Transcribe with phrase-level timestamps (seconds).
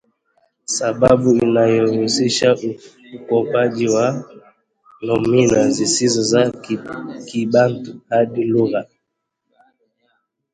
[0.77, 2.57] sababu unahusisha
[3.15, 4.23] ukopaji wa
[5.01, 6.51] nomino zisizo za
[7.25, 8.85] kibantu hadi lugha